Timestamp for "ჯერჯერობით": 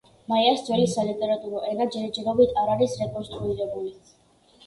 1.95-2.57